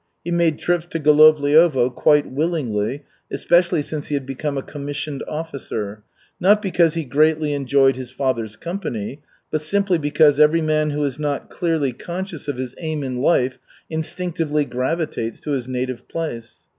He 0.23 0.31
made 0.31 0.57
trips 0.57 0.87
to 0.89 0.99
Golovliovo 0.99 1.91
quite 1.93 2.25
willingly, 2.25 3.03
especially 3.31 3.83
since 3.83 4.07
he 4.07 4.15
had 4.15 4.25
become 4.25 4.57
a 4.57 4.63
commissioned 4.63 5.23
officer, 5.27 6.01
not 6.39 6.59
because 6.59 6.95
he 6.95 7.03
greatly 7.05 7.53
enjoyed 7.53 7.97
his 7.97 8.09
father's 8.09 8.55
company, 8.55 9.21
but 9.51 9.61
simply 9.61 9.99
because 9.99 10.39
every 10.39 10.59
man 10.61 10.89
who 10.89 11.03
is 11.03 11.19
not 11.19 11.51
clearly 11.51 11.93
conscious 11.93 12.47
of 12.47 12.57
his 12.57 12.73
aim 12.79 13.03
in 13.03 13.17
life 13.21 13.59
instinctively 13.91 14.65
gravitates 14.65 15.39
to 15.41 15.51
his 15.51 15.67
native 15.67 16.07
place. 16.07 16.67